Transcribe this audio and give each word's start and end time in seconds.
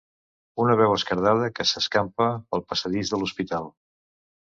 Una 0.61 0.77
veu 0.77 0.93
esquerdada 0.93 1.49
que 1.59 1.65
s'escampa 1.71 2.29
pel 2.55 2.65
passadís 2.73 3.13
de 3.13 3.21
l'hospital. 3.25 3.69